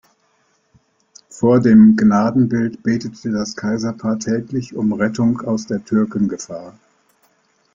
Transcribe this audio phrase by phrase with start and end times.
[1.29, 6.73] Vor dem Gnadenbild betete das Kaiserpaar täglich um Rettung aus der Türkengefahr.